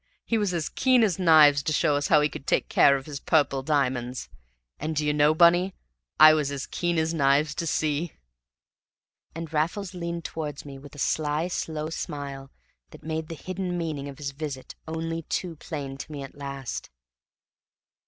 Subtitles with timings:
[0.25, 3.05] He was as keen as knives to show us how he could take care of
[3.05, 4.29] his purple diamonds;
[4.79, 5.75] and, do you know, Bunny,
[6.19, 8.13] I was as keen as knives to see."
[9.35, 12.49] And Raffles leaned towards me with a sly, slow smile
[12.89, 16.89] that made the hidden meaning of his visit only too plain to me at last.